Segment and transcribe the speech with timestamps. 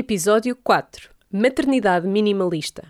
[0.00, 2.84] Episódio 4 Maternidade Minimalista.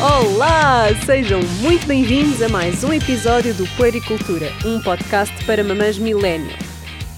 [0.00, 0.88] Olá!
[1.06, 6.58] Sejam muito bem-vindos a mais um episódio do Puericultura, um podcast para mamães millennial.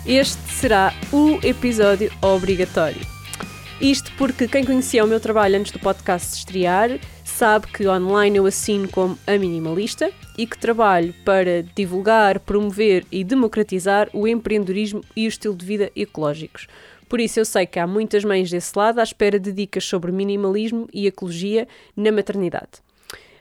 [0.04, 3.00] Este será o episódio obrigatório.
[3.80, 7.00] Isto porque quem conhecia o meu trabalho antes do podcast estrear
[7.34, 13.24] sabe que online eu assino como a minimalista e que trabalho para divulgar, promover e
[13.24, 16.68] democratizar o empreendedorismo e o estilo de vida ecológicos.
[17.08, 20.12] Por isso eu sei que há muitas mães desse lado à espera de dicas sobre
[20.12, 21.66] minimalismo e ecologia
[21.96, 22.84] na maternidade.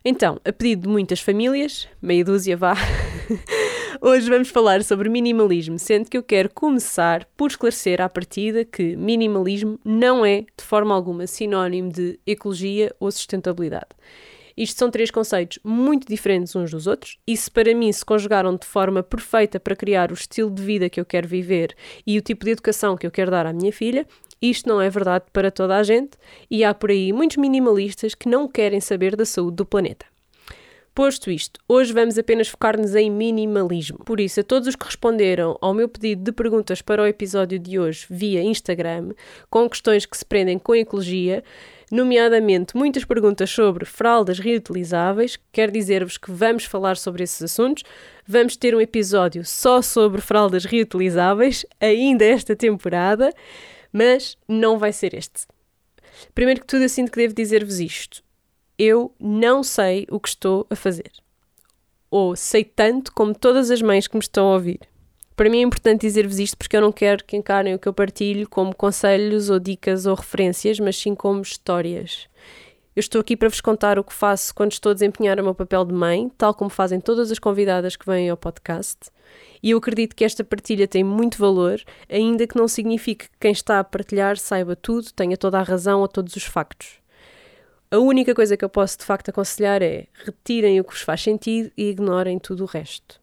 [0.04, 2.76] Então, a pedido de muitas famílias, meia dúzia vá,
[4.06, 8.98] hoje vamos falar sobre minimalismo, sendo que eu quero começar por esclarecer à partida que
[8.98, 13.88] minimalismo não é, de forma alguma, sinónimo de ecologia ou sustentabilidade.
[14.58, 18.58] Isto são três conceitos muito diferentes uns dos outros e se para mim se conjugaram
[18.58, 21.74] de forma perfeita para criar o estilo de vida que eu quero viver
[22.06, 24.06] e o tipo de educação que eu quero dar à minha filha,
[24.42, 26.18] isto não é verdade para toda a gente
[26.52, 30.13] e há por aí muitos minimalistas que não querem saber da saúde do planeta.
[30.96, 33.98] Posto isto, hoje vamos apenas focar-nos em minimalismo.
[34.06, 37.58] Por isso, a todos os que responderam ao meu pedido de perguntas para o episódio
[37.58, 39.10] de hoje via Instagram,
[39.50, 41.44] com questões que se prendem com ecologia,
[41.92, 45.36] nomeadamente muitas perguntas sobre fraldas reutilizáveis.
[45.52, 47.84] Quero dizer-vos que vamos falar sobre esses assuntos.
[48.28, 53.34] Vamos ter um episódio só sobre fraldas reutilizáveis, ainda esta temporada,
[53.92, 55.48] mas não vai ser este.
[56.36, 58.24] Primeiro que tudo, eu sinto que devo dizer-vos isto.
[58.86, 61.10] Eu não sei o que estou a fazer.
[62.12, 64.82] Ou sei tanto como todas as mães que me estão a ouvir.
[65.38, 67.94] Para mim é importante dizer-vos isto porque eu não quero que encarem o que eu
[67.94, 72.28] partilho como conselhos ou dicas ou referências, mas sim como histórias.
[72.94, 75.56] Eu estou aqui para vos contar o que faço quando estou a desempenhar o meu
[75.56, 79.10] papel de mãe, tal como fazem todas as convidadas que vêm ao podcast.
[79.64, 83.54] E eu acredito que esta partilha tem muito valor, ainda que não signifique que quem
[83.54, 87.02] está a partilhar saiba tudo, tenha toda a razão ou todos os factos.
[87.94, 91.22] A única coisa que eu posso de facto aconselhar é retirem o que vos faz
[91.22, 93.22] sentido e ignorem tudo o resto.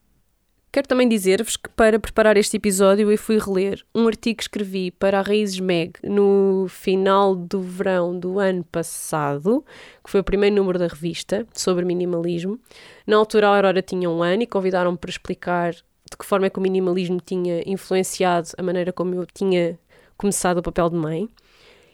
[0.71, 4.93] Quero também dizer-vos que para preparar este episódio eu fui reler um artigo que escrevi
[4.93, 9.65] para a Raízes Meg no final do verão do ano passado,
[10.05, 12.57] que foi o primeiro número da revista sobre minimalismo.
[13.05, 16.51] Na altura a Aurora tinha um ano e convidaram-me para explicar de que forma é
[16.51, 19.77] que o minimalismo tinha influenciado a maneira como eu tinha
[20.17, 21.29] começado o papel de mãe.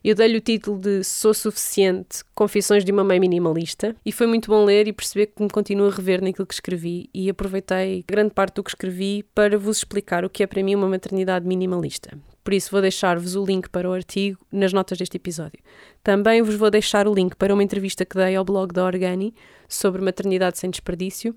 [0.06, 4.48] Eu dei-lhe o título de Sou Suficiente, Confissões de uma Mãe Minimalista, e foi muito
[4.48, 8.32] bom ler e perceber que me continuo a rever naquilo que escrevi e aproveitei grande
[8.32, 12.16] parte do que escrevi para vos explicar o que é para mim uma maternidade minimalista.
[12.44, 15.58] Por isso vou deixar-vos o link para o artigo nas notas deste episódio.
[16.04, 19.34] Também vos vou deixar o link para uma entrevista que dei ao blog da Organi
[19.68, 21.34] sobre maternidade sem desperdício,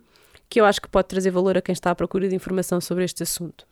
[0.48, 3.04] que eu acho que pode trazer valor a quem está à procura de informação sobre
[3.04, 3.66] este assunto.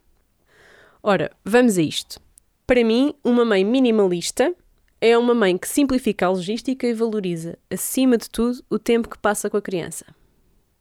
[1.04, 2.20] Ora, vamos a isto.
[2.66, 4.56] Para mim, uma mãe minimalista
[5.00, 9.18] é uma mãe que simplifica a logística e valoriza, acima de tudo, o tempo que
[9.18, 10.06] passa com a criança.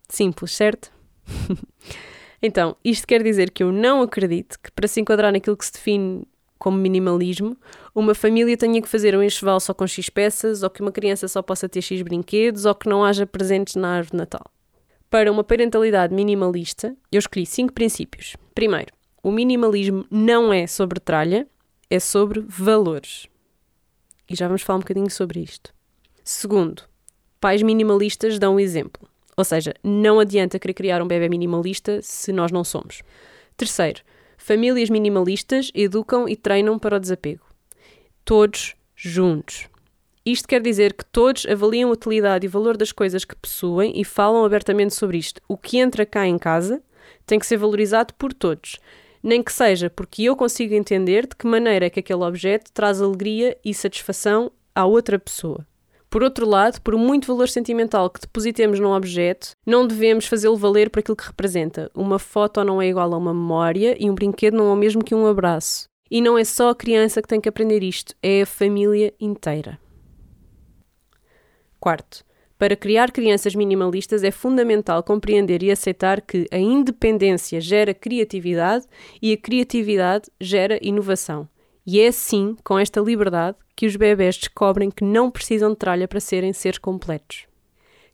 [0.08, 0.90] Simples, certo?
[2.40, 5.72] então, isto quer dizer que eu não acredito que, para se enquadrar naquilo que se
[5.72, 6.26] define
[6.58, 7.56] como minimalismo,
[7.94, 11.28] uma família tenha que fazer um enxoval só com X peças, ou que uma criança
[11.28, 14.46] só possa ter X brinquedos, ou que não haja presentes na árvore de Natal.
[15.10, 18.36] Para uma parentalidade minimalista, eu escolhi cinco princípios.
[18.54, 21.46] Primeiro, o minimalismo não é sobre tralha,
[21.90, 23.28] é sobre valores.
[24.28, 25.72] E já vamos falar um bocadinho sobre isto.
[26.24, 26.82] Segundo,
[27.40, 29.08] pais minimalistas dão um exemplo.
[29.36, 33.02] Ou seja, não adianta querer criar um bebê minimalista se nós não somos.
[33.56, 34.02] Terceiro,
[34.38, 37.44] famílias minimalistas educam e treinam para o desapego.
[38.24, 39.68] Todos juntos.
[40.24, 44.04] Isto quer dizer que todos avaliam a utilidade e valor das coisas que possuem e
[44.04, 45.40] falam abertamente sobre isto.
[45.46, 46.82] O que entra cá em casa
[47.24, 48.80] tem que ser valorizado por todos,
[49.26, 53.02] nem que seja porque eu consigo entender de que maneira é que aquele objeto traz
[53.02, 55.66] alegria e satisfação à outra pessoa.
[56.08, 60.90] Por outro lado, por muito valor sentimental que depositemos num objeto, não devemos fazê-lo valer
[60.90, 61.90] por aquilo que representa.
[61.92, 65.02] Uma foto não é igual a uma memória e um brinquedo não é o mesmo
[65.02, 65.88] que um abraço.
[66.08, 69.76] E não é só a criança que tem que aprender isto, é a família inteira.
[71.80, 72.24] Quarto,
[72.58, 78.86] para criar crianças minimalistas é fundamental compreender e aceitar que a independência gera criatividade
[79.20, 81.48] e a criatividade gera inovação.
[81.86, 86.08] E é assim, com esta liberdade, que os bebés descobrem que não precisam de tralha
[86.08, 87.46] para serem seres completos.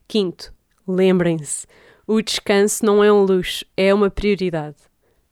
[0.07, 0.53] Quinto,
[0.85, 1.65] lembrem-se:
[2.05, 4.75] o descanso não é um luxo, é uma prioridade.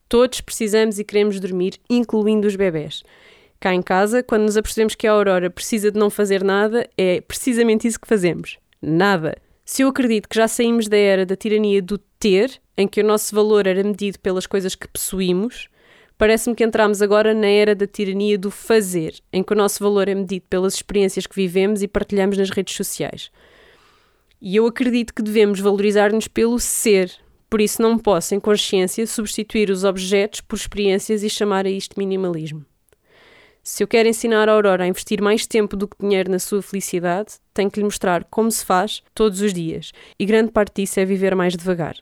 [0.07, 3.03] Todos precisamos e queremos dormir, incluindo os bebés.
[3.59, 7.21] Cá em casa, quando nos apercebemos que a Aurora precisa de não fazer nada, é
[7.21, 9.35] precisamente isso que fazemos nada.
[9.63, 13.05] Se eu acredito que já saímos da era da tirania do ter, em que o
[13.05, 15.69] nosso valor era medido pelas coisas que possuímos,
[16.17, 20.07] parece-me que entramos agora na era da tirania do fazer, em que o nosso valor
[20.07, 23.31] é medido pelas experiências que vivemos e partilhamos nas redes sociais.
[24.41, 27.11] E eu acredito que devemos valorizar-nos pelo ser.
[27.47, 31.97] Por isso, não posso, em consciência, substituir os objetos por experiências e chamar a isto
[31.97, 32.65] minimalismo.
[33.63, 36.63] Se eu quero ensinar a Aurora a investir mais tempo do que dinheiro na sua
[36.63, 39.91] felicidade, tenho que lhe mostrar como se faz todos os dias.
[40.17, 41.95] E grande parte disso é viver mais devagar.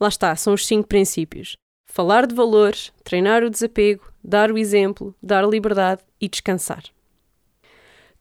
[0.00, 1.56] Lá está, são os cinco princípios:
[1.86, 6.84] falar de valores, treinar o desapego, dar o exemplo, dar liberdade e descansar.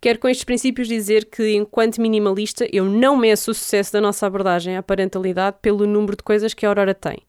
[0.02, 4.26] Quero com estes princípios dizer que, enquanto minimalista, eu não meço o sucesso da nossa
[4.26, 7.20] abordagem à parentalidade pelo número de coisas que a Aurora tem,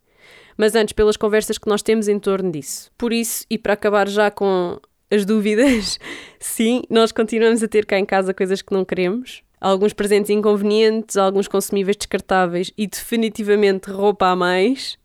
[0.57, 2.91] mas antes pelas conversas que nós temos em torno disso.
[2.97, 4.81] Por isso, e para acabar já com
[5.13, 5.99] as dúvidas,
[6.41, 9.43] sim, nós continuamos a ter cá em casa coisas que não queremos.
[9.61, 14.99] Alguns presentes inconvenientes, alguns consumíveis descartáveis e definitivamente roupa a mais.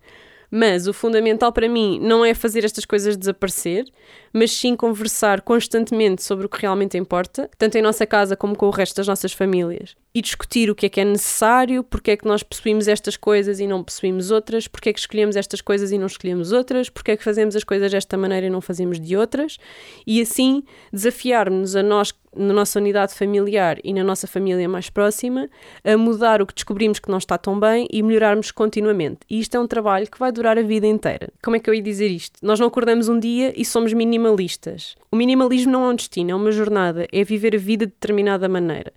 [0.50, 3.86] Mas o fundamental para mim não é fazer estas coisas desaparecer,
[4.32, 8.68] mas sim conversar constantemente sobre o que realmente importa, tanto em nossa casa como com
[8.68, 9.96] o resto das nossas famílias.
[10.14, 13.60] E discutir o que é que é necessário, porque é que nós possuímos estas coisas
[13.60, 17.12] e não possuímos outras, porque é que escolhemos estas coisas e não escolhemos outras, porque
[17.12, 19.58] é que fazemos as coisas desta maneira e não fazemos de outras,
[20.06, 25.50] e assim desafiar-nos a nós na nossa unidade familiar e na nossa família mais próxima,
[25.84, 29.20] a mudar o que descobrimos que não está tão bem e melhorarmos continuamente.
[29.30, 31.30] E isto é um trabalho que vai durar a vida inteira.
[31.44, 32.40] Como é que eu ia dizer isto?
[32.42, 34.96] Nós não acordamos um dia e somos minimalistas.
[35.12, 38.48] O minimalismo não é um destino, é uma jornada, é viver a vida de determinada
[38.48, 38.94] maneira.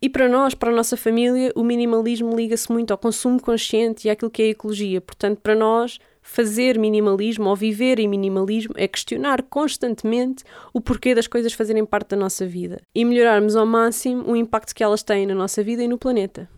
[0.00, 4.10] E para nós, para a nossa família, o minimalismo liga-se muito ao consumo consciente e
[4.10, 5.00] àquilo que é a ecologia.
[5.00, 6.00] Portanto, para nós,
[6.32, 10.42] fazer minimalismo ou viver em minimalismo é questionar constantemente
[10.72, 14.74] o porquê das coisas fazerem parte da nossa vida e melhorarmos ao máximo o impacto
[14.74, 16.48] que elas têm na nossa vida e no planeta.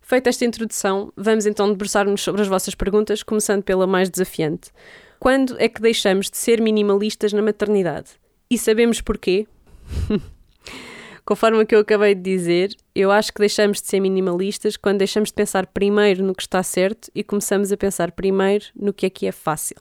[0.00, 4.70] Feita esta introdução, vamos então debruçar-nos sobre as vossas perguntas, começando pela mais desafiante.
[5.20, 8.12] Quando é que deixamos de ser minimalistas na maternidade?
[8.50, 9.46] E sabemos porquê?
[11.30, 14.98] Conforme o que eu acabei de dizer, eu acho que deixamos de ser minimalistas quando
[14.98, 19.06] deixamos de pensar primeiro no que está certo e começamos a pensar primeiro no que
[19.06, 19.76] é que é fácil.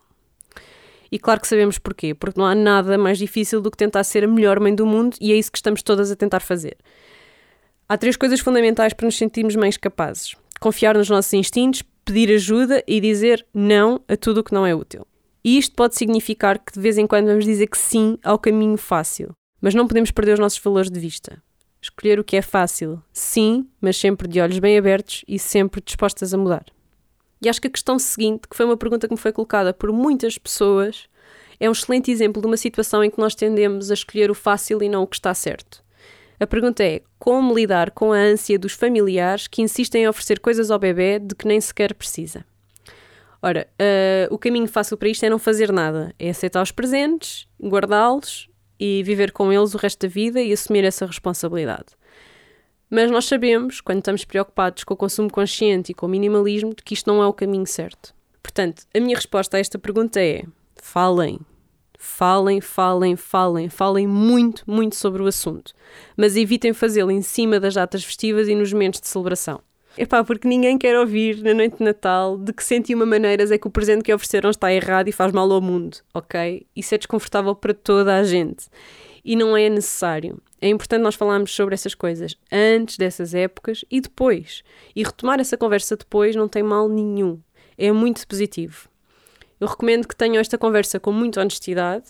[1.11, 4.25] E claro que sabemos porquê, porque não há nada mais difícil do que tentar ser
[4.25, 6.77] a melhor mãe do mundo e é isso que estamos todas a tentar fazer.
[7.87, 12.83] Há três coisas fundamentais para nos sentirmos mais capazes: confiar nos nossos instintos, pedir ajuda
[12.87, 15.03] e dizer não a tudo o que não é útil.
[15.43, 18.77] E isto pode significar que de vez em quando vamos dizer que sim ao caminho
[18.77, 19.33] fácil.
[19.61, 21.41] Mas não podemos perder os nossos valores de vista.
[21.81, 26.33] Escolher o que é fácil, sim, mas sempre de olhos bem abertos e sempre dispostas
[26.33, 26.65] a mudar.
[27.41, 29.91] E acho que a questão seguinte, que foi uma pergunta que me foi colocada por
[29.93, 31.07] muitas pessoas,
[31.59, 34.83] é um excelente exemplo de uma situação em que nós tendemos a escolher o fácil
[34.83, 35.83] e não o que está certo.
[36.39, 40.71] A pergunta é: como lidar com a ânsia dos familiares que insistem em oferecer coisas
[40.71, 42.45] ao bebê de que nem sequer precisa?
[43.41, 47.47] Ora, uh, o caminho fácil para isto é não fazer nada, é aceitar os presentes,
[47.61, 48.48] guardá-los
[48.79, 51.97] e viver com eles o resto da vida e assumir essa responsabilidade.
[52.89, 56.93] Mas nós sabemos, quando estamos preocupados com o consumo consciente e com o minimalismo, que
[56.93, 58.15] isto não é o caminho certo.
[58.41, 60.43] Portanto, a minha resposta a esta pergunta é:
[60.75, 61.39] falem.
[62.01, 65.73] Falem, falem, falem, falem muito, muito sobre o assunto.
[66.15, 69.61] Mas evitem fazê-lo em cima das datas festivas e nos momentos de celebração.
[70.01, 73.67] Epá, porque ninguém quer ouvir na noite de Natal de que 101 maneiras é que
[73.67, 76.65] o presente que ofereceram está errado e faz mal ao mundo, ok?
[76.73, 78.69] Isso é desconfortável para toda a gente.
[79.25, 80.41] E não é necessário.
[80.61, 84.63] É importante nós falarmos sobre essas coisas antes dessas épocas e depois.
[84.95, 87.37] E retomar essa conversa depois não tem mal nenhum.
[87.77, 88.87] É muito positivo.
[89.59, 92.05] Eu recomendo que tenham esta conversa com muita honestidade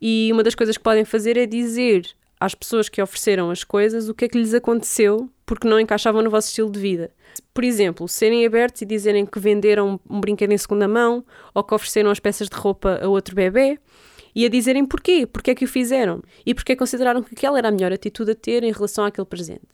[0.00, 2.10] e uma das coisas que podem fazer é dizer
[2.40, 6.22] às pessoas que ofereceram as coisas o que é que lhes aconteceu porque não encaixavam
[6.22, 7.10] no vosso estilo de vida.
[7.52, 11.74] Por exemplo, serem abertos e dizerem que venderam um brinquedo em segunda mão ou que
[11.74, 13.76] ofereceram as peças de roupa a outro bebê
[14.32, 17.66] e a dizerem porquê, porque é que o fizeram e porque consideraram que aquela era
[17.66, 19.66] a melhor atitude a ter em relação àquele presente.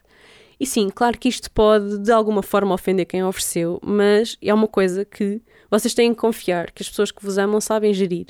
[0.58, 4.66] E sim, claro que isto pode de alguma forma ofender quem ofereceu, mas é uma
[4.66, 8.28] coisa que vocês têm que confiar que as pessoas que vos amam sabem gerir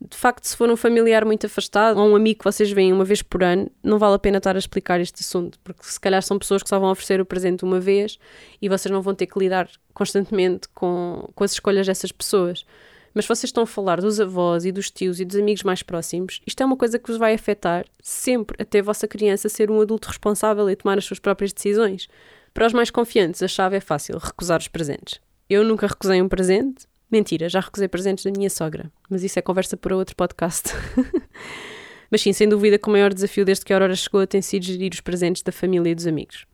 [0.00, 3.04] de facto, se for um familiar muito afastado ou um amigo que vocês veem uma
[3.04, 6.22] vez por ano, não vale a pena estar a explicar este assunto, porque se calhar
[6.22, 8.18] são pessoas que só vão oferecer o presente uma vez
[8.60, 12.66] e vocês não vão ter que lidar constantemente com, com as escolhas dessas pessoas.
[13.14, 16.40] Mas vocês estão a falar dos avós e dos tios e dos amigos mais próximos,
[16.46, 19.80] isto é uma coisa que vos vai afetar sempre até a vossa criança ser um
[19.80, 22.08] adulto responsável e tomar as suas próprias decisões.
[22.52, 25.20] Para os mais confiantes, a chave é fácil: recusar os presentes.
[25.48, 29.42] Eu nunca recusei um presente, Mentira, já recusei presentes da minha sogra, mas isso é
[29.42, 30.70] conversa para outro podcast.
[32.10, 34.64] mas sim, sem dúvida que o maior desafio desde que a Aurora chegou tem sido
[34.64, 36.44] gerir os presentes da família e dos amigos.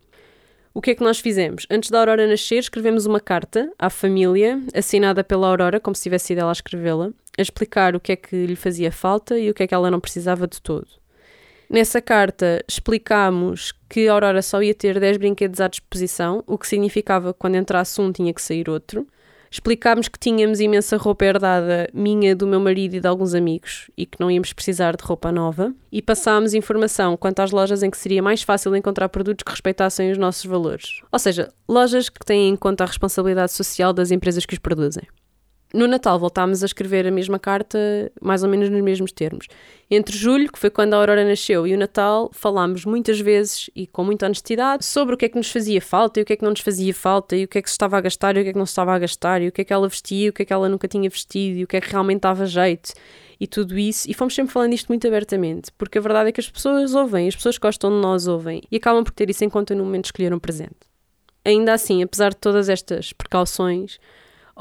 [0.75, 1.67] O que é que nós fizemos?
[1.71, 6.27] Antes da Aurora nascer, escrevemos uma carta à família, assinada pela Aurora, como se tivesse
[6.27, 9.55] sido ela a escrevê-la, a explicar o que é que lhe fazia falta e o
[9.55, 10.89] que é que ela não precisava de todo.
[11.71, 16.69] Nessa carta explicámos que a Aurora só ia ter 10 brinquedos à disposição, o que
[16.69, 19.07] significava que quando entrasse um tinha que sair outro.
[19.53, 24.07] Explicámos que tínhamos imensa roupa herdada minha, do meu marido e de alguns amigos e
[24.07, 25.75] que não íamos precisar de roupa nova.
[25.91, 30.13] E passámos informação quanto às lojas em que seria mais fácil encontrar produtos que respeitassem
[30.13, 31.03] os nossos valores.
[31.11, 35.03] Ou seja, lojas que têm em conta a responsabilidade social das empresas que os produzem.
[35.73, 37.79] No Natal voltámos a escrever a mesma carta,
[38.21, 39.47] mais ou menos nos mesmos termos.
[39.89, 43.87] Entre julho, que foi quando a Aurora nasceu, e o Natal, falámos muitas vezes e
[43.87, 46.37] com muita honestidade sobre o que é que nos fazia falta e o que é
[46.37, 48.41] que não nos fazia falta, e o que é que se estava a gastar e
[48.41, 49.89] o que é que não se estava a gastar, e o que é que ela
[49.89, 51.91] vestia e o que é que ela nunca tinha vestido, e o que é que
[51.91, 52.93] realmente dava jeito,
[53.39, 54.11] e tudo isso.
[54.11, 57.29] E fomos sempre falando isto muito abertamente, porque a verdade é que as pessoas ouvem,
[57.29, 59.85] as pessoas que gostam de nós ouvem, e acabam por ter isso em conta no
[59.85, 60.91] momento de escolher um presente.
[61.45, 63.99] Ainda assim, apesar de todas estas precauções,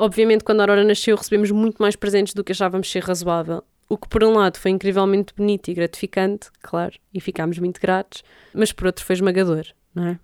[0.01, 3.61] Obviamente, quando a Aurora nasceu, recebemos muito mais presentes do que achávamos ser razoável.
[3.89, 8.23] O que, por um lado, foi incrivelmente bonito e gratificante, claro, e ficámos muito gratos,
[8.53, 10.19] mas por outro foi esmagador, não é?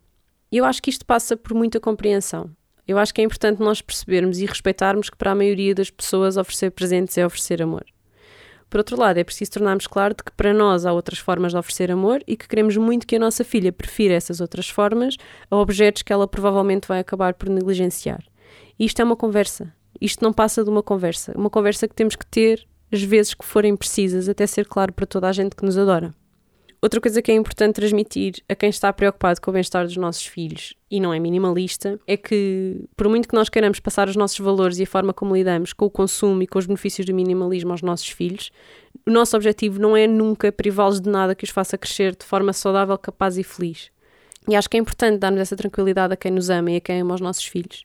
[0.49, 2.49] E eu acho que isto passa por muita compreensão.
[2.87, 6.37] Eu acho que é importante nós percebermos e respeitarmos que, para a maioria das pessoas,
[6.37, 7.83] oferecer presentes é oferecer amor.
[8.69, 11.57] Por outro lado, é preciso tornarmos claro de que para nós há outras formas de
[11.57, 15.17] oferecer amor e que queremos muito que a nossa filha prefira essas outras formas
[15.51, 18.23] a objetos que ela provavelmente vai acabar por negligenciar.
[18.79, 19.73] Isto é uma conversa.
[19.99, 21.33] Isto não passa de uma conversa.
[21.37, 25.05] Uma conversa que temos que ter as vezes que forem precisas, até ser claro para
[25.05, 26.13] toda a gente que nos adora.
[26.81, 30.25] Outra coisa que é importante transmitir a quem está preocupado com o bem-estar dos nossos
[30.27, 34.37] filhos e não é minimalista é que, por muito que nós queiramos passar os nossos
[34.37, 37.71] valores e a forma como lidamos com o consumo e com os benefícios do minimalismo
[37.71, 38.51] aos nossos filhos,
[39.03, 42.53] o nosso objetivo não é nunca privá-los de nada que os faça crescer de forma
[42.53, 43.89] saudável, capaz e feliz.
[44.47, 47.01] E acho que é importante darmos essa tranquilidade a quem nos ama e a quem
[47.01, 47.83] ama os nossos filhos.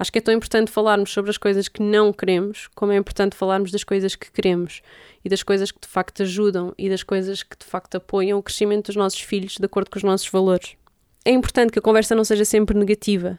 [0.00, 3.36] Acho que é tão importante falarmos sobre as coisas que não queremos, como é importante
[3.36, 4.80] falarmos das coisas que queremos
[5.22, 8.42] e das coisas que de facto ajudam e das coisas que de facto apoiam o
[8.42, 10.74] crescimento dos nossos filhos de acordo com os nossos valores.
[11.22, 13.38] É importante que a conversa não seja sempre negativa.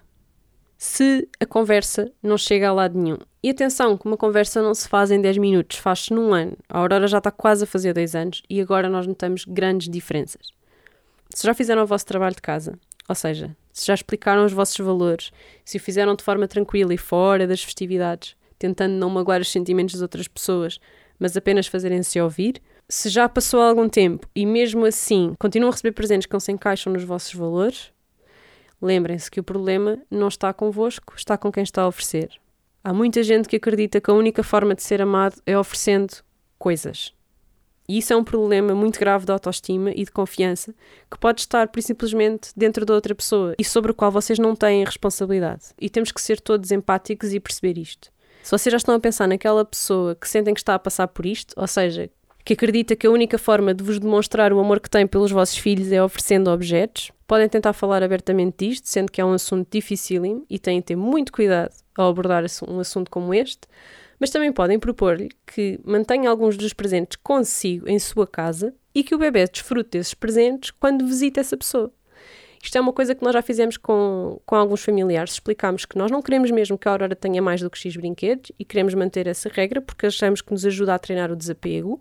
[0.77, 3.17] Se a conversa não chega a lado nenhum.
[3.41, 6.55] E atenção, que uma conversa não se faz em 10 minutos, faz-se num ano.
[6.69, 10.49] A Aurora já está quase a fazer 2 anos e agora nós notamos grandes diferenças.
[11.33, 12.77] Se já fizeram o vosso trabalho de casa,
[13.09, 15.31] ou seja, se já explicaram os vossos valores,
[15.65, 19.95] se o fizeram de forma tranquila e fora das festividades, tentando não magoar os sentimentos
[19.95, 20.79] das outras pessoas,
[21.17, 25.93] mas apenas fazerem-se ouvir, se já passou algum tempo e mesmo assim continuam a receber
[25.93, 27.91] presentes que não se encaixam nos vossos valores,
[28.79, 32.29] lembrem-se que o problema não está convosco, está com quem está a oferecer.
[32.83, 36.13] Há muita gente que acredita que a única forma de ser amado é oferecendo
[36.59, 37.13] coisas.
[37.87, 40.73] E isso é um problema muito grave de autoestima e de confiança
[41.09, 44.83] que pode estar simplesmente dentro da outra pessoa e sobre o qual vocês não têm
[44.83, 45.65] responsabilidade.
[45.79, 48.09] E temos que ser todos empáticos e perceber isto.
[48.43, 51.25] Se vocês já estão a pensar naquela pessoa que sentem que está a passar por
[51.25, 52.09] isto, ou seja,
[52.43, 55.57] que acredita que a única forma de vos demonstrar o amor que têm pelos vossos
[55.57, 60.45] filhos é oferecendo objetos, podem tentar falar abertamente disto, sendo que é um assunto dificílimo
[60.49, 63.61] e têm de ter muito cuidado ao abordar um assunto como este,
[64.21, 69.15] mas também podem propor-lhe que mantenha alguns dos presentes consigo em sua casa e que
[69.15, 71.91] o bebê desfrute desses presentes quando visita essa pessoa.
[72.63, 75.33] Isto é uma coisa que nós já fizemos com, com alguns familiares.
[75.33, 78.51] Explicámos que nós não queremos mesmo que a Aurora tenha mais do que X brinquedos
[78.59, 81.99] e queremos manter essa regra porque achamos que nos ajuda a treinar o desapego.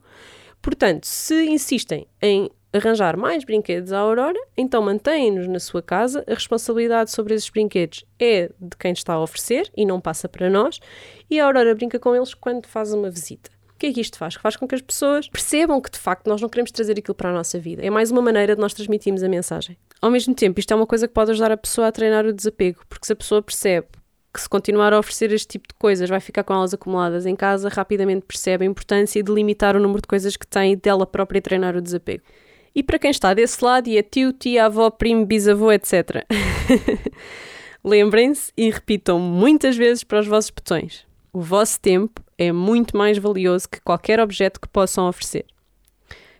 [0.60, 6.24] Portanto, se insistem em arranjar mais brinquedos à Aurora, então mantém-nos na sua casa.
[6.28, 10.48] A responsabilidade sobre esses brinquedos é de quem está a oferecer e não passa para
[10.48, 10.80] nós.
[11.28, 13.50] E a Aurora brinca com eles quando faz uma visita.
[13.74, 14.34] O que é que isto faz?
[14.34, 17.30] Faz com que as pessoas percebam que de facto nós não queremos trazer aquilo para
[17.30, 17.82] a nossa vida.
[17.82, 19.76] É mais uma maneira de nós transmitirmos a mensagem.
[20.02, 22.32] Ao mesmo tempo, isto é uma coisa que pode ajudar a pessoa a treinar o
[22.32, 23.86] desapego, porque se a pessoa percebe
[24.32, 27.34] que se continuar a oferecer este tipo de coisas vai ficar com elas acumuladas em
[27.34, 31.06] casa, rapidamente percebe a importância de limitar o número de coisas que tem e dela
[31.06, 32.22] própria treinar o desapego.
[32.74, 36.24] E para quem está desse lado e é tio, tia, avó, primo, bisavô, etc.
[37.82, 41.06] Lembrem-se e repitam muitas vezes para os vossos botões.
[41.32, 45.46] O vosso tempo é muito mais valioso que qualquer objeto que possam oferecer.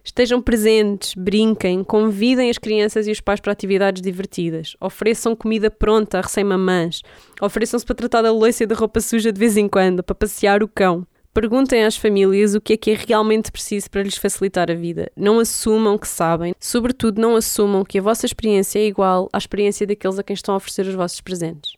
[0.03, 6.19] Estejam presentes, brinquem, convidem as crianças e os pais para atividades divertidas, ofereçam comida pronta
[6.19, 7.03] a recém-mamãs,
[7.41, 10.63] ofereçam-se para tratar da louça e da roupa suja de vez em quando, para passear
[10.63, 11.07] o cão.
[11.33, 15.13] Perguntem às famílias o que é que é realmente preciso para lhes facilitar a vida.
[15.17, 19.87] Não assumam que sabem, sobretudo não assumam que a vossa experiência é igual à experiência
[19.87, 21.75] daqueles a quem estão a oferecer os vossos presentes.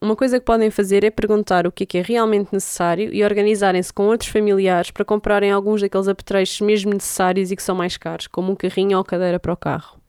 [0.00, 3.22] Uma coisa que podem fazer é perguntar o que é que é realmente necessário e
[3.22, 7.98] organizarem-se com outros familiares para comprarem alguns daqueles apetrechos mesmo necessários e que são mais
[7.98, 10.00] caros, como um carrinho ou cadeira para o carro.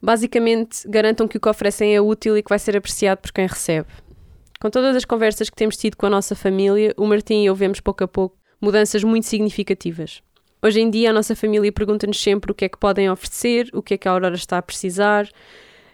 [0.00, 3.46] Basicamente, garantam que o que oferecem é útil e que vai ser apreciado por quem
[3.46, 3.88] recebe.
[4.60, 7.54] Com todas as conversas que temos tido com a nossa família, o Martim e eu
[7.54, 10.22] vemos pouco a pouco mudanças muito significativas.
[10.62, 13.82] Hoje em dia, a nossa família pergunta-nos sempre o que é que podem oferecer, o
[13.82, 15.28] que é que a Aurora está a precisar.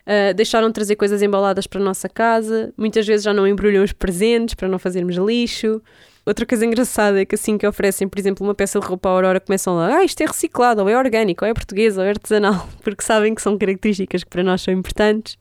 [0.06, 3.82] Uh, deixaram de trazer coisas embaladas para a nossa casa, muitas vezes já não embrulham
[3.82, 5.82] os presentes para não fazermos lixo.
[6.24, 9.12] Outra coisa engraçada é que assim que oferecem, por exemplo, uma peça de roupa à
[9.12, 12.10] Aurora, começam lá, ah, isto é reciclado, ou é orgânico, ou é português, ou é
[12.10, 15.36] artesanal, porque sabem que são características que para nós são importantes.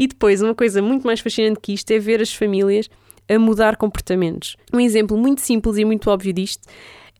[0.00, 2.88] E depois, uma coisa muito mais fascinante que isto é ver as famílias
[3.28, 4.56] a mudar comportamentos.
[4.72, 6.66] Um exemplo muito simples e muito óbvio disto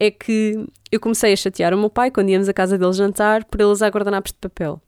[0.00, 3.44] é que eu comecei a chatear o meu pai quando íamos à casa dele jantar
[3.44, 4.80] por ele usar guardanapos de papel.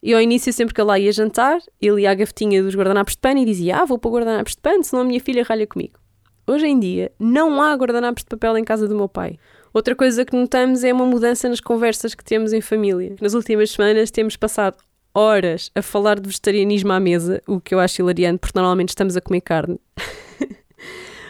[0.00, 3.14] E ao início, sempre que ele lá ia jantar, ele ia à gavetinha dos guardanapos
[3.14, 5.66] de pano e dizia: Ah, vou pôr guardanapos de pano, senão a minha filha ralha
[5.66, 5.98] comigo.
[6.46, 9.36] Hoje em dia, não há guardanapos de papel em casa do meu pai.
[9.74, 13.16] Outra coisa que notamos é uma mudança nas conversas que temos em família.
[13.20, 14.76] Nas últimas semanas temos passado
[15.14, 19.16] horas a falar de vegetarianismo à mesa, o que eu acho hilariante, porque normalmente estamos
[19.16, 19.78] a comer carne.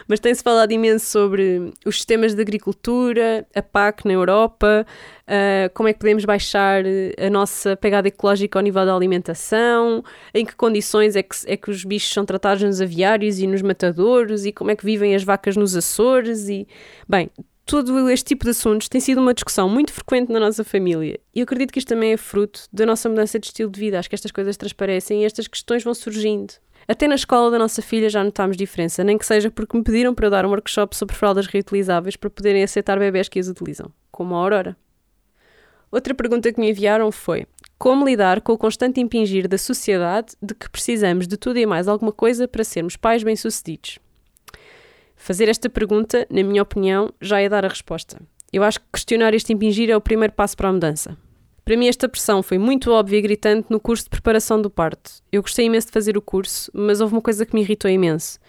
[0.09, 4.83] Mas tem-se falado imenso sobre os sistemas de agricultura, a PAC na Europa,
[5.27, 10.43] uh, como é que podemos baixar a nossa pegada ecológica ao nível da alimentação, em
[10.43, 14.47] que condições é que, é que os bichos são tratados nos aviários e nos matadouros,
[14.47, 16.49] e como é que vivem as vacas nos Açores.
[16.49, 16.67] E,
[17.07, 17.29] bem,
[17.69, 21.19] todo este tipo de assuntos tem sido uma discussão muito frequente na nossa família.
[21.35, 23.99] E eu acredito que isto também é fruto da nossa mudança de estilo de vida.
[23.99, 26.55] Acho que estas coisas transparecem e estas questões vão surgindo.
[26.87, 30.15] Até na escola da nossa filha já notámos diferença, nem que seja porque me pediram
[30.15, 33.93] para eu dar um workshop sobre fraldas reutilizáveis para poderem aceitar bebés que as utilizam,
[34.11, 34.75] como a Aurora.
[35.91, 37.45] Outra pergunta que me enviaram foi:
[37.77, 41.87] como lidar com o constante impingir da sociedade de que precisamos de tudo e mais
[41.87, 43.99] alguma coisa para sermos pais bem-sucedidos?
[45.21, 48.19] Fazer esta pergunta, na minha opinião, já é dar a resposta.
[48.53, 51.15] Eu acho que questionar este impingir é o primeiro passo para a mudança.
[51.65, 55.11] Para mim, esta pressão foi muito óbvia e gritante no curso de preparação do parto.
[55.29, 58.39] Eu gostei imenso de fazer o curso, mas houve uma coisa que me irritou imenso.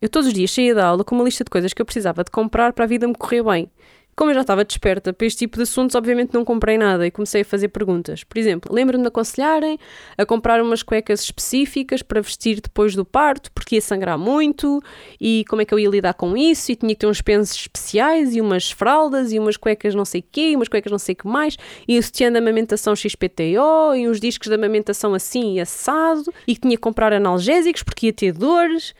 [0.00, 2.24] Eu todos os dias saía da aula com uma lista de coisas que eu precisava
[2.24, 3.70] de comprar para a vida me correr bem.
[4.16, 7.10] Como eu já estava desperta para este tipo de assuntos, obviamente não comprei nada e
[7.10, 8.22] comecei a fazer perguntas.
[8.22, 9.76] Por exemplo, lembro-me de aconselharem
[10.16, 14.80] a comprar umas cuecas específicas para vestir depois do parto, porque ia sangrar muito,
[15.20, 17.56] e como é que eu ia lidar com isso, e tinha que ter uns pensos
[17.56, 21.14] especiais, e umas fraldas, e umas cuecas não sei quê, e umas cuecas não sei
[21.16, 21.56] que mais,
[21.88, 26.54] e o sutiã da amamentação XPTO, e uns discos de amamentação assim e assado, e
[26.54, 28.94] que tinha que comprar analgésicos porque ia ter dores.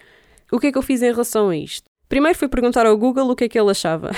[0.50, 1.93] O que é que eu fiz em relação a isto?
[2.14, 4.12] Primeiro fui perguntar ao Google o que é que ele achava,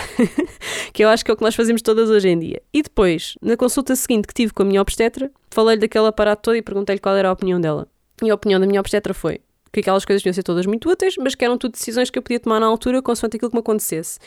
[0.92, 2.60] que eu acho que é o que nós fazemos todas hoje em dia.
[2.70, 6.56] E depois, na consulta seguinte que tive com a minha obstetra, falei-lhe daquele aparato todo
[6.56, 7.88] e perguntei-lhe qual era a opinião dela.
[8.22, 9.40] E a opinião da minha obstetra foi
[9.72, 12.22] que aquelas coisas deviam ser todas muito úteis, mas que eram tudo decisões que eu
[12.22, 14.18] podia tomar na altura consoante aquilo que me acontecesse.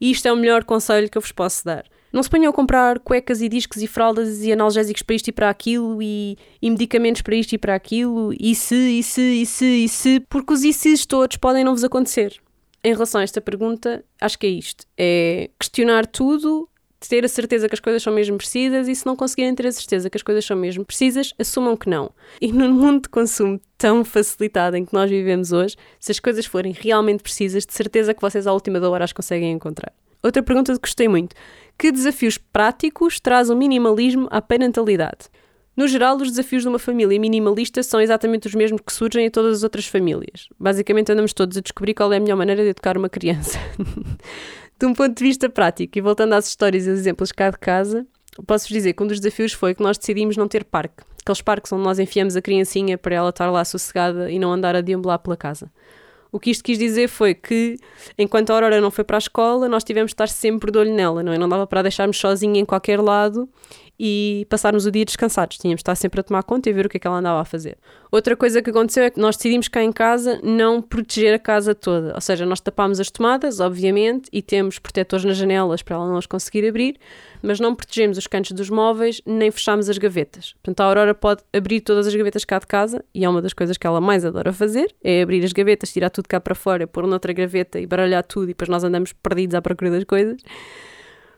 [0.00, 1.84] E isto é o melhor conselho que eu vos posso dar.
[2.12, 5.32] Não se ponham a comprar cuecas e discos e fraldas e analgésicos para isto e
[5.32, 9.44] para aquilo e, e medicamentos para isto e para aquilo e se, e se, e
[9.44, 12.40] se, e se, porque os e se todos podem não vos acontecer
[12.86, 16.68] em relação a esta pergunta, acho que é isto: é questionar tudo,
[17.00, 19.72] ter a certeza que as coisas são mesmo precisas e se não conseguirem ter a
[19.72, 22.12] certeza que as coisas são mesmo precisas, assumam que não.
[22.40, 26.46] E no mundo de consumo tão facilitado em que nós vivemos hoje, se as coisas
[26.46, 29.92] forem realmente precisas, de certeza que vocês à última hora as conseguem encontrar.
[30.22, 31.34] Outra pergunta que gostei muito:
[31.76, 35.28] que desafios práticos traz o minimalismo à parentalidade?
[35.76, 39.30] No geral, os desafios de uma família minimalista são exatamente os mesmos que surgem em
[39.30, 40.48] todas as outras famílias.
[40.58, 43.58] Basicamente, andamos todos a descobrir qual é a melhor maneira de educar uma criança.
[44.78, 47.58] de um ponto de vista prático, e voltando às histórias e aos exemplos cá de
[47.58, 48.06] casa,
[48.46, 51.04] posso-vos dizer que um dos desafios foi que nós decidimos não ter parque.
[51.20, 54.76] Aqueles parques onde nós enfiamos a criancinha para ela estar lá sossegada e não andar
[54.76, 55.70] a deambular pela casa.
[56.32, 57.76] O que isto quis dizer foi que,
[58.18, 60.94] enquanto a Aurora não foi para a escola, nós tivemos de estar sempre de olho
[60.94, 61.38] nela, não é?
[61.38, 63.48] Não dava para deixarmos sozinha em qualquer lado
[63.98, 65.58] e passarmos o dia descansados.
[65.58, 67.40] Tínhamos de estar sempre a tomar conta e ver o que é que ela andava
[67.40, 67.78] a fazer.
[68.10, 71.74] Outra coisa que aconteceu é que nós decidimos cá em casa não proteger a casa
[71.74, 72.14] toda.
[72.14, 76.16] Ou seja, nós tapámos as tomadas, obviamente, e temos protetores nas janelas para ela não
[76.16, 76.96] as conseguir abrir,
[77.42, 80.54] mas não protegemos os cantos dos móveis nem fechámos as gavetas.
[80.62, 83.52] Portanto, a Aurora pode abrir todas as gavetas cá de casa e é uma das
[83.52, 86.86] coisas que ela mais adora fazer, é abrir as gavetas, tirar tudo cá para fora,
[86.86, 90.40] pôr noutra gaveta e baralhar tudo e depois nós andamos perdidos à procura das coisas.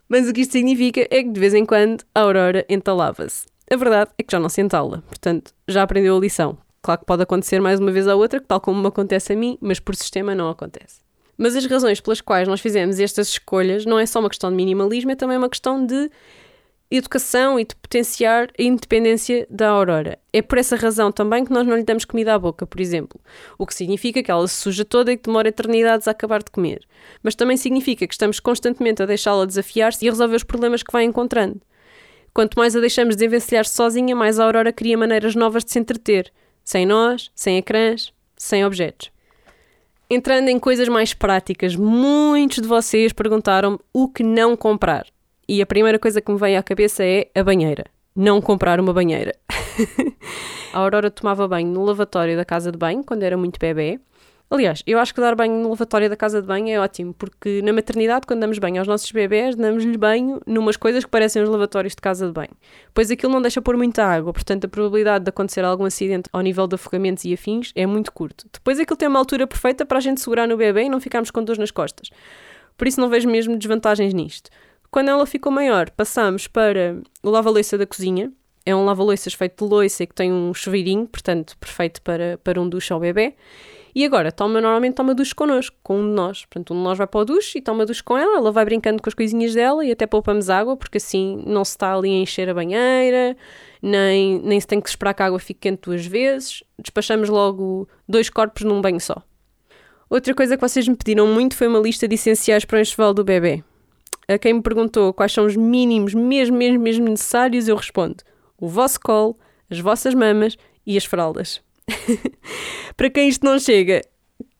[0.08, 3.46] Mas o que isto significa é que de vez em quando a Aurora entalava-se.
[3.70, 6.56] A verdade é que já não se entala, portanto, já aprendeu a lição.
[6.80, 9.58] Claro que pode acontecer mais uma vez à outra, tal como me acontece a mim,
[9.60, 11.00] mas por sistema não acontece.
[11.36, 14.56] Mas as razões pelas quais nós fizemos estas escolhas não é só uma questão de
[14.56, 16.10] minimalismo, é também uma questão de
[16.90, 20.18] educação e de potenciar a independência da Aurora.
[20.32, 23.20] É por essa razão também que nós não lhe damos comida à boca, por exemplo.
[23.58, 26.50] O que significa que ela se suja toda e que demora eternidades a acabar de
[26.50, 26.80] comer.
[27.22, 30.92] Mas também significa que estamos constantemente a deixá-la desafiar-se e a resolver os problemas que
[30.92, 31.60] vai encontrando.
[32.32, 36.32] Quanto mais a deixamos desenvencilhar-se sozinha, mais a Aurora cria maneiras novas de se entreter,
[36.64, 39.10] sem nós, sem ecrãs, sem objetos.
[40.10, 45.06] Entrando em coisas mais práticas, muitos de vocês perguntaram o que não comprar.
[45.48, 47.86] E a primeira coisa que me veio à cabeça é a banheira.
[48.14, 49.34] Não comprar uma banheira.
[50.72, 54.00] a Aurora tomava banho no lavatório da casa de banho quando era muito bebê
[54.50, 57.60] Aliás, eu acho que dar banho no lavatório da casa de banho é ótimo, porque
[57.60, 61.50] na maternidade, quando damos banho aos nossos bebés, damos-lhe banho numas coisas que parecem os
[61.50, 62.56] lavatórios de casa de banho.
[62.94, 66.40] Pois aquilo não deixa pôr muita água, portanto a probabilidade de acontecer algum acidente ao
[66.40, 68.46] nível de afogamentos e afins é muito curto.
[68.50, 71.30] Depois aquilo tem uma altura perfeita para a gente segurar no bebê e não ficarmos
[71.30, 72.08] com dores nas costas.
[72.74, 74.48] Por isso não vejo mesmo desvantagens nisto.
[74.90, 78.32] Quando ela ficou maior, passamos para o lava-louça da cozinha.
[78.64, 82.68] É um lava-louças feito de louça que tem um chuveirinho, portanto perfeito para, para um
[82.68, 83.34] duche ao bebê.
[83.94, 86.44] E agora, toma, normalmente toma duche connosco, com um de nós.
[86.44, 88.64] Portanto, um de nós vai para o duche e toma duche com ela, ela vai
[88.64, 92.10] brincando com as coisinhas dela e até poupamos água, porque assim não se está ali
[92.10, 93.36] a encher a banheira,
[93.82, 96.62] nem, nem se tem que esperar que a água fique quente duas vezes.
[96.78, 99.22] Despachamos logo dois corpos num banho só.
[100.10, 103.12] Outra coisa que vocês me pediram muito foi uma lista de essenciais para o enxoval
[103.12, 103.64] do bebê.
[104.28, 108.22] A quem me perguntou quais são os mínimos mesmo, mesmo, mesmo necessários, eu respondo:
[108.60, 109.38] o vosso colo,
[109.70, 111.62] as vossas mamas e as fraldas.
[112.94, 114.02] Para quem isto não chega,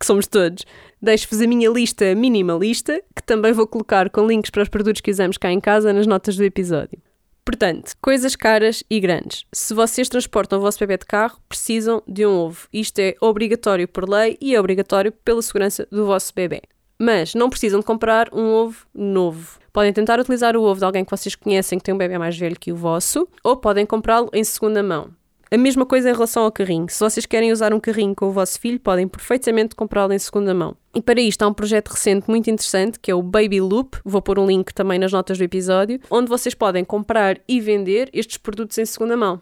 [0.01, 0.65] que somos todos,
[1.03, 5.11] deixo-vos a minha lista minimalista, que também vou colocar com links para os produtos que
[5.11, 6.99] usamos cá em casa nas notas do episódio.
[7.45, 9.45] Portanto, coisas caras e grandes.
[9.53, 12.69] Se vocês transportam o vosso bebê de carro, precisam de um ovo.
[12.73, 16.61] Isto é obrigatório por lei e é obrigatório pela segurança do vosso bebê.
[16.99, 19.59] Mas não precisam de comprar um ovo novo.
[19.73, 22.37] Podem tentar utilizar o ovo de alguém que vocês conhecem que tem um bebê mais
[22.37, 25.11] velho que o vosso, ou podem comprá-lo em segunda mão.
[25.51, 26.87] A mesma coisa em relação ao carrinho.
[26.91, 30.53] Se vocês querem usar um carrinho com o vosso filho, podem perfeitamente comprá-lo em segunda
[30.53, 30.77] mão.
[30.95, 33.97] E para isto há um projeto recente muito interessante que é o Baby Loop.
[34.05, 38.11] Vou pôr um link também nas notas do episódio, onde vocês podem comprar e vender
[38.13, 39.41] estes produtos em segunda mão.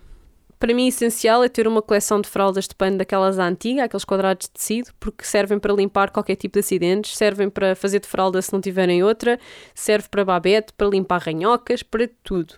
[0.67, 4.49] Para mim, essencial é ter uma coleção de fraldas de pano daquelas antigas, aqueles quadrados
[4.49, 8.43] de tecido, porque servem para limpar qualquer tipo de acidentes, servem para fazer de fralda
[8.43, 9.39] se não tiverem outra,
[9.77, 12.55] serve para babete, para limpar ranhocas, para tudo.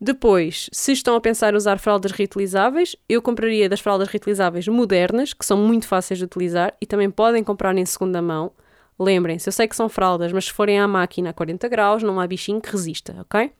[0.00, 5.46] Depois, se estão a pensar usar fraldas reutilizáveis, eu compraria das fraldas reutilizáveis modernas, que
[5.46, 8.50] são muito fáceis de utilizar e também podem comprar em segunda mão.
[8.98, 12.18] Lembrem-se, eu sei que são fraldas, mas se forem à máquina a 40 graus, não
[12.18, 13.52] há bichinho que resista, ok?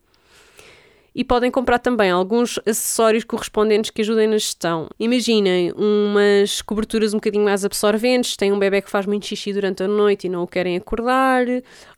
[1.14, 4.88] E podem comprar também alguns acessórios correspondentes que ajudem na gestão.
[4.98, 9.82] Imaginem umas coberturas um bocadinho mais absorventes, têm um bebê que faz muito xixi durante
[9.82, 11.44] a noite e não o querem acordar,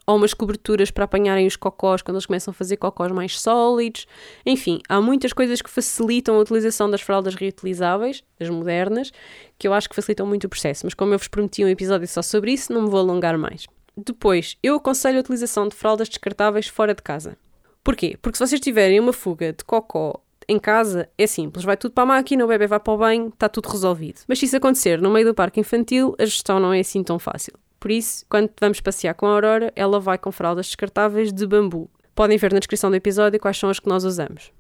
[0.07, 4.07] ou umas coberturas para apanharem os cocós quando eles começam a fazer cocós mais sólidos.
[4.45, 9.13] Enfim, há muitas coisas que facilitam a utilização das fraldas reutilizáveis, as modernas,
[9.59, 12.09] que eu acho que facilitam muito o processo, mas como eu vos prometi um episódio
[12.09, 13.67] só sobre isso, não me vou alongar mais.
[13.97, 17.37] Depois, eu aconselho a utilização de fraldas descartáveis fora de casa.
[17.85, 18.17] Porquê?
[18.23, 22.05] Porque se vocês tiverem uma fuga de cocó em casa, é simples, vai tudo para
[22.05, 24.21] a máquina, o bebê vai para o banho, está tudo resolvido.
[24.29, 27.19] Mas se isso acontecer no meio do parque infantil, a gestão não é assim tão
[27.19, 27.55] fácil.
[27.81, 31.91] Por isso, quando vamos passear com a Aurora, ela vai com fraldas descartáveis de bambu.
[32.15, 34.53] Podem ver na descrição do episódio quais são as que nós usamos.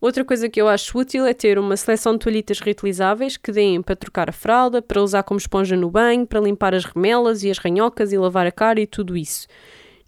[0.00, 3.80] Outra coisa que eu acho útil é ter uma seleção de toalhitas reutilizáveis que deem
[3.80, 7.50] para trocar a fralda, para usar como esponja no banho, para limpar as remelas e
[7.50, 9.46] as ranhocas e lavar a cara e tudo isso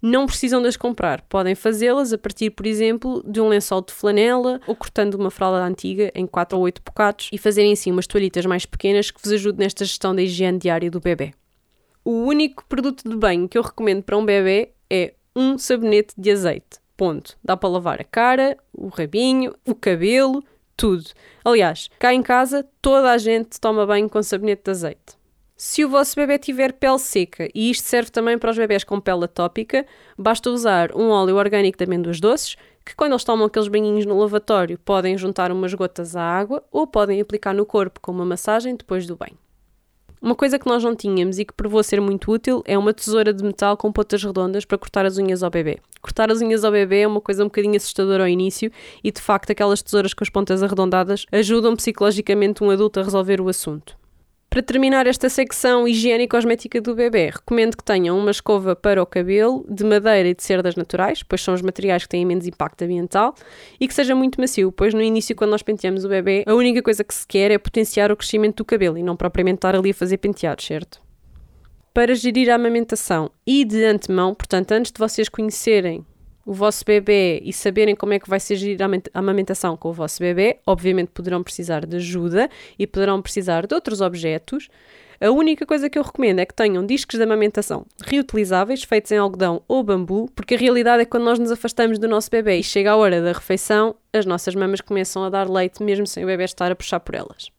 [0.05, 1.21] não precisam de as comprar.
[1.23, 5.63] Podem fazê-las a partir, por exemplo, de um lençol de flanela ou cortando uma fralda
[5.63, 9.31] antiga em 4 ou 8 bocados e fazerem assim umas toalhitas mais pequenas que vos
[9.31, 11.33] ajudem nesta gestão da higiene diária do bebê.
[12.03, 16.29] O único produto de banho que eu recomendo para um bebê é um sabonete de
[16.29, 16.79] azeite.
[16.95, 17.35] Ponto.
[17.43, 20.43] Dá para lavar a cara, o rabinho, o cabelo,
[20.77, 21.05] tudo.
[21.43, 25.14] Aliás, cá em casa toda a gente toma banho com sabonete de azeite.
[25.57, 28.99] Se o vosso bebê tiver pele seca, e isto serve também para os bebés com
[28.99, 29.85] pele atópica,
[30.17, 34.19] basta usar um óleo orgânico de amêndoas doces, que quando eles tomam aqueles banhinhos no
[34.19, 38.75] lavatório, podem juntar umas gotas à água ou podem aplicar no corpo com uma massagem
[38.75, 39.37] depois do banho.
[40.21, 43.33] Uma coisa que nós não tínhamos e que provou ser muito útil é uma tesoura
[43.33, 45.79] de metal com pontas redondas para cortar as unhas ao bebê.
[46.01, 48.69] Cortar as unhas ao bebê é uma coisa um bocadinho assustadora ao início
[49.01, 53.39] e, de facto, aquelas tesouras com as pontas arredondadas ajudam psicologicamente um adulto a resolver
[53.39, 53.95] o assunto.
[54.55, 59.03] Para terminar esta secção higiene e cosmética do bebê, recomendo que tenham uma escova para
[59.03, 62.47] o cabelo de madeira e de cerdas naturais, pois são os materiais que têm menos
[62.47, 63.35] impacto ambiental,
[63.77, 66.81] e que seja muito macio, pois no início, quando nós penteamos o bebê, a única
[66.81, 69.89] coisa que se quer é potenciar o crescimento do cabelo e não propriamente estar ali
[69.91, 71.01] a fazer penteados, certo?
[71.93, 76.05] Para gerir a amamentação e de antemão, portanto, antes de vocês conhecerem
[76.45, 79.93] o vosso bebê e saberem como é que vai ser gerir a amamentação com o
[79.93, 84.69] vosso bebê, obviamente poderão precisar de ajuda e poderão precisar de outros objetos.
[85.19, 89.17] A única coisa que eu recomendo é que tenham discos de amamentação reutilizáveis, feitos em
[89.17, 92.57] algodão ou bambu, porque a realidade é que quando nós nos afastamos do nosso bebê
[92.57, 96.23] e chega a hora da refeição, as nossas mamas começam a dar leite mesmo sem
[96.23, 97.49] o bebê estar a puxar por elas.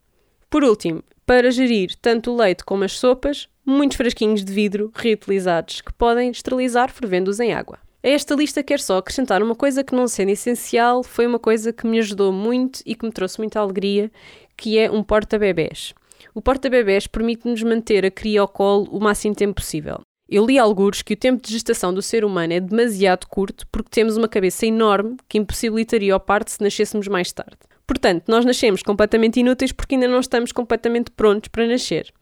[0.49, 5.81] Por último, para gerir tanto o leite como as sopas, muitos frasquinhos de vidro reutilizados
[5.81, 7.79] que podem esterilizar fervendo-os em água.
[8.07, 11.73] A esta lista quero só acrescentar uma coisa que, não sendo essencial, foi uma coisa
[11.73, 14.09] que me ajudou muito e que me trouxe muita alegria,
[14.55, 15.93] que é um porta-bebés.
[16.33, 19.99] O porta-bebés permite-nos manter a cria ao colo o máximo tempo possível.
[20.29, 23.89] Eu li alguns que o tempo de gestação do ser humano é demasiado curto porque
[23.91, 27.57] temos uma cabeça enorme que impossibilitaria o parto se nascêssemos mais tarde.
[27.85, 32.13] Portanto, nós nascemos completamente inúteis porque ainda não estamos completamente prontos para nascer.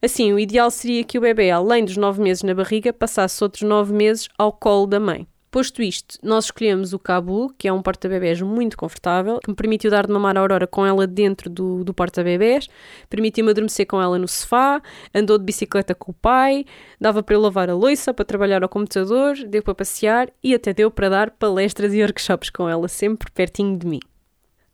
[0.00, 3.62] Assim, o ideal seria que o bebê, além dos 9 meses na barriga, passasse outros
[3.62, 5.26] 9 meses ao colo da mãe.
[5.50, 9.90] Posto isto, nós escolhemos o Cabu, que é um porta-bebés muito confortável, que me permitiu
[9.90, 12.68] dar de mamar a Aurora com ela dentro do, do porta-bebés,
[13.08, 14.82] permitiu-me adormecer com ela no sofá,
[15.14, 16.66] andou de bicicleta com o pai,
[17.00, 20.74] dava para eu lavar a louça, para trabalhar ao computador, deu para passear e até
[20.74, 24.00] deu para dar palestras e workshops com ela, sempre pertinho de mim.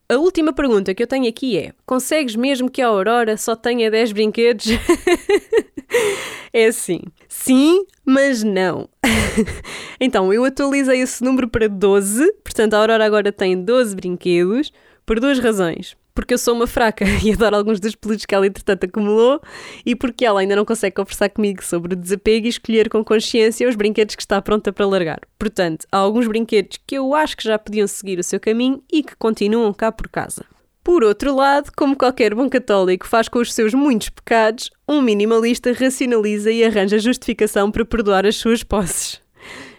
[0.06, 3.90] A última pergunta que eu tenho aqui é: consegues mesmo que a Aurora só tenha
[3.90, 4.66] 10 brinquedos?
[6.52, 7.00] é assim.
[7.28, 8.88] Sim, mas não.
[9.98, 14.72] então, eu atualizei esse número para 12, portanto, a Aurora agora tem 12 brinquedos,
[15.06, 18.46] por duas razões porque eu sou uma fraca e adoro alguns dos peludos que ela
[18.46, 19.40] entretanto acumulou
[19.84, 23.68] e porque ela ainda não consegue conversar comigo sobre o desapego e escolher com consciência
[23.68, 25.20] os brinquedos que está pronta para largar.
[25.38, 29.02] Portanto, há alguns brinquedos que eu acho que já podiam seguir o seu caminho e
[29.02, 30.44] que continuam cá por casa.
[30.84, 35.72] Por outro lado, como qualquer bom católico faz com os seus muitos pecados, um minimalista
[35.72, 39.23] racionaliza e arranja justificação para perdoar as suas posses.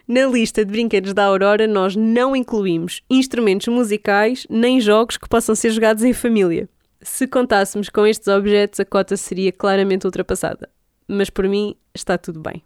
[0.08, 5.56] Na lista de brinquedos da Aurora, nós não incluímos instrumentos musicais nem jogos que possam
[5.56, 6.70] ser jogados em família.
[7.02, 10.70] Se contássemos com estes objetos, a cota seria claramente ultrapassada.
[11.08, 12.62] Mas por mim, está tudo bem.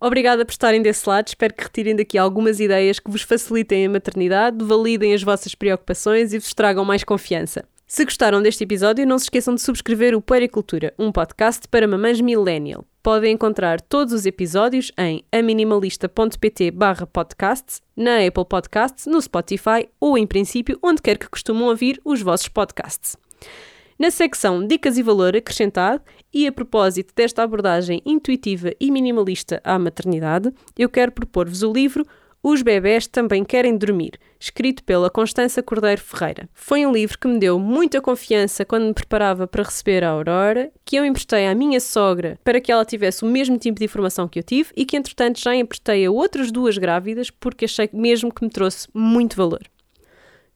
[0.00, 3.90] Obrigada por estarem desse lado, espero que retirem daqui algumas ideias que vos facilitem a
[3.90, 7.64] maternidade, validem as vossas preocupações e vos tragam mais confiança.
[7.94, 12.20] Se gostaram deste episódio, não se esqueçam de subscrever o Puericultura, um podcast para mamães
[12.20, 12.84] millennial.
[13.00, 20.18] Podem encontrar todos os episódios em aminimalista.pt barra podcasts, na Apple Podcasts, no Spotify ou,
[20.18, 23.16] em princípio, onde quer que costumam ouvir os vossos podcasts.
[23.96, 26.02] Na secção Dicas e Valor Acrescentado,
[26.32, 32.04] e a propósito desta abordagem intuitiva e minimalista à maternidade, eu quero propor-vos o livro
[32.46, 36.46] os Bebés Também Querem Dormir, escrito pela Constança Cordeiro Ferreira.
[36.52, 40.70] Foi um livro que me deu muita confiança quando me preparava para receber a Aurora,
[40.84, 44.28] que eu emprestei à minha sogra para que ela tivesse o mesmo tipo de informação
[44.28, 48.30] que eu tive e que, entretanto, já emprestei a outras duas grávidas porque achei mesmo
[48.30, 49.62] que me trouxe muito valor.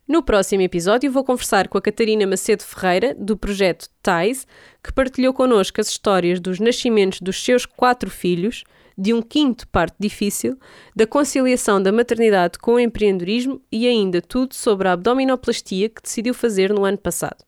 [0.09, 4.47] No próximo episódio vou conversar com a Catarina Macedo Ferreira, do projeto TAIS,
[4.83, 8.65] que partilhou connosco as histórias dos nascimentos dos seus quatro filhos,
[8.97, 10.59] de um quinto parto difícil,
[10.97, 16.33] da conciliação da maternidade com o empreendedorismo e ainda tudo sobre a abdominoplastia que decidiu
[16.33, 17.45] fazer no ano passado.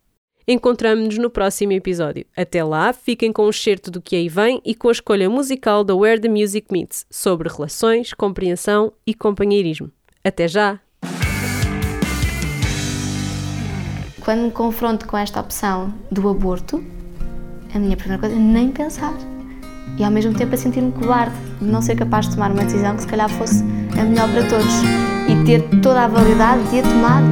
[0.46, 2.26] Encontramos-nos no próximo episódio.
[2.36, 5.30] Até lá, fiquem com o um certo do que aí vem e com a escolha
[5.30, 9.90] musical da Where the Music Meets sobre relações, compreensão e companheirismo.
[10.22, 10.78] Até já!
[14.30, 16.80] Quando me confronto com esta opção do aborto,
[17.74, 19.12] a minha primeira coisa é nem pensar
[19.98, 22.94] e ao mesmo tempo a sentir-me cobarde de não ser capaz de tomar uma decisão
[22.94, 23.64] que se calhar fosse
[24.00, 24.72] a melhor para todos
[25.28, 27.22] e ter toda a validade de a tomar.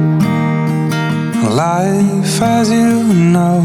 [1.55, 3.63] Life as you know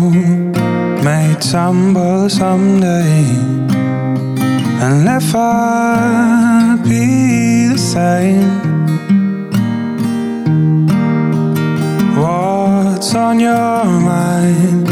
[1.03, 3.25] may tumble someday
[4.81, 8.74] and never be the same.
[13.05, 14.87] What's on your mind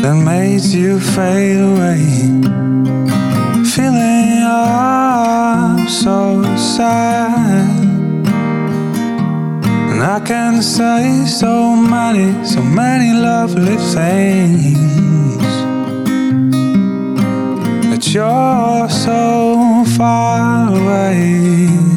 [0.00, 2.02] that makes you fade away?
[3.70, 7.86] feeling I'm so sad.
[9.90, 15.46] And I can say so many, so many lovely things.
[17.88, 21.95] But you're so far away.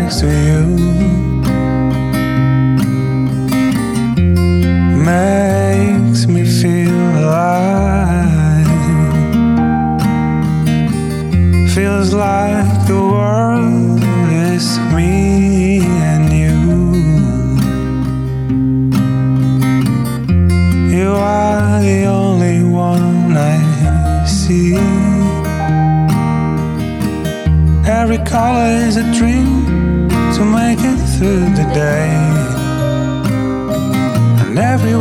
[0.00, 0.62] next to you.
[5.10, 8.66] Makes me feel alive.
[11.76, 14.00] Feels like the world
[14.50, 16.58] is me and you.
[20.96, 24.74] You are the only one I see.
[28.00, 29.43] Every color is a dream
[30.36, 32.10] to make it through the day.
[34.42, 34.96] And every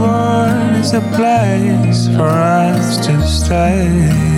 [0.80, 4.33] is a place for us to stay.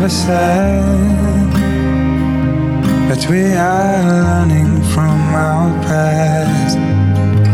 [0.00, 1.52] Never said.
[3.08, 6.78] But we are learning from our past.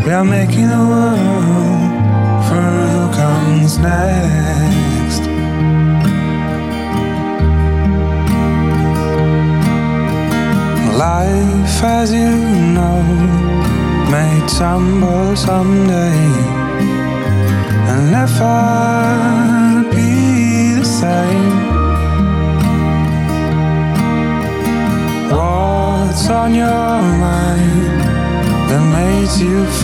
[0.06, 1.90] We are making the world
[2.46, 5.22] for who comes next.
[11.04, 12.37] Life, as you
[12.76, 13.02] know,
[14.12, 16.22] may tumble someday
[17.90, 18.65] and never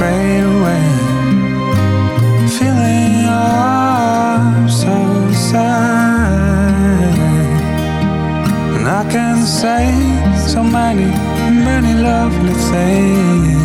[0.03, 0.87] fade away?
[2.57, 4.97] Feeling up so
[5.51, 6.33] sad.
[8.75, 9.85] And I can say
[10.53, 11.09] so many,
[11.69, 13.61] many lovely things.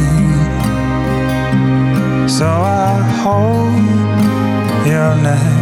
[2.37, 2.47] So
[2.85, 5.56] I hope you're next.